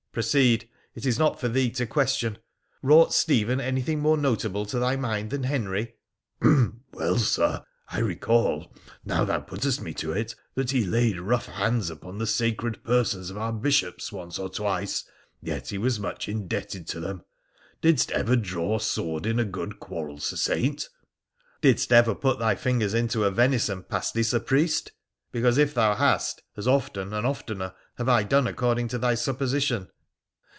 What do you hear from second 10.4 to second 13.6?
that he laid rough hands upon the sacred persons of our